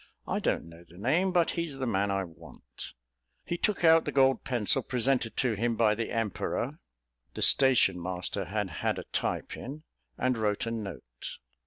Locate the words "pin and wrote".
9.41-10.65